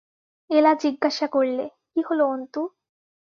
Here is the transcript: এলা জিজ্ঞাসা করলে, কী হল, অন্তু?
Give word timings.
এলা 0.49 0.71
জিজ্ঞাসা 0.83 1.27
করলে, 1.27 1.63
কী 1.91 1.99
হল, 2.07 2.19
অন্তু? 2.27 2.61